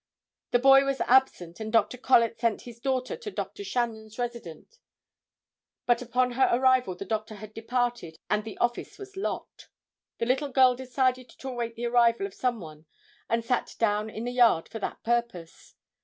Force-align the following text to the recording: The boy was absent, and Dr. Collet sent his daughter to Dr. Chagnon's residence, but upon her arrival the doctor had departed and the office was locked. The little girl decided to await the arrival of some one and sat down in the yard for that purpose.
The 0.49 0.57
boy 0.57 0.83
was 0.83 0.99
absent, 1.01 1.59
and 1.59 1.71
Dr. 1.71 1.95
Collet 1.95 2.39
sent 2.39 2.61
his 2.61 2.79
daughter 2.79 3.15
to 3.17 3.29
Dr. 3.29 3.61
Chagnon's 3.63 4.17
residence, 4.17 4.79
but 5.85 6.01
upon 6.01 6.31
her 6.31 6.49
arrival 6.51 6.95
the 6.95 7.05
doctor 7.05 7.35
had 7.35 7.53
departed 7.53 8.17
and 8.27 8.43
the 8.43 8.57
office 8.57 8.97
was 8.97 9.15
locked. 9.15 9.69
The 10.17 10.25
little 10.25 10.49
girl 10.49 10.75
decided 10.75 11.29
to 11.29 11.49
await 11.49 11.75
the 11.75 11.85
arrival 11.85 12.25
of 12.25 12.33
some 12.33 12.59
one 12.59 12.87
and 13.29 13.45
sat 13.45 13.75
down 13.77 14.09
in 14.09 14.23
the 14.23 14.31
yard 14.31 14.67
for 14.69 14.79
that 14.79 15.03
purpose. 15.03 15.75